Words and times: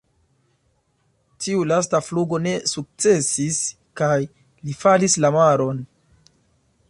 Tiu 1.45 1.59
lasta 1.71 1.99
flugo 2.07 2.39
ne 2.45 2.53
sukcesis 2.71 3.61
kaj 4.01 4.17
li 4.23 4.77
falis 4.85 5.19
la 5.27 5.31
maron. 5.39 5.85